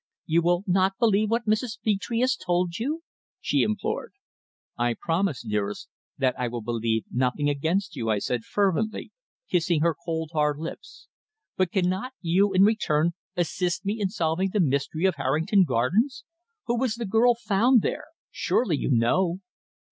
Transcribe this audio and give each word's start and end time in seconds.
You 0.25 0.41
will 0.41 0.63
not 0.65 0.97
believe 0.97 1.29
what 1.29 1.45
Mrs. 1.45 1.77
Petre 1.79 2.21
has 2.21 2.35
told 2.35 2.79
you?" 2.79 3.03
she 3.39 3.61
implored. 3.61 4.13
"I 4.75 4.95
promise, 4.99 5.43
dearest, 5.43 5.89
that 6.17 6.33
I 6.39 6.47
will 6.47 6.63
believe 6.63 7.05
nothing 7.11 7.51
against 7.51 7.95
you," 7.95 8.09
I 8.09 8.17
said 8.17 8.43
fervently, 8.43 9.11
kissing 9.47 9.81
her 9.81 9.93
cold, 9.93 10.31
hard 10.33 10.57
lips. 10.57 11.07
"But 11.55 11.71
cannot 11.71 12.13
you, 12.19 12.51
in 12.51 12.63
return, 12.63 13.11
assist 13.37 13.85
me 13.85 14.01
in 14.01 14.09
solving 14.09 14.49
the 14.49 14.59
mystery 14.59 15.05
of 15.05 15.17
Harrington 15.17 15.65
Gardens. 15.65 16.23
Who 16.65 16.79
was 16.79 16.95
the 16.95 17.05
girl 17.05 17.35
found 17.35 17.83
there? 17.83 18.05
Surely 18.31 18.77
you 18.79 18.89
know?" 18.89 19.39